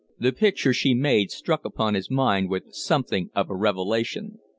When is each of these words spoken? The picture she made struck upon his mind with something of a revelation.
The 0.17 0.33
picture 0.33 0.73
she 0.73 0.95
made 0.95 1.29
struck 1.29 1.63
upon 1.63 1.93
his 1.93 2.09
mind 2.09 2.49
with 2.49 2.73
something 2.73 3.29
of 3.35 3.51
a 3.51 3.55
revelation. 3.55 4.39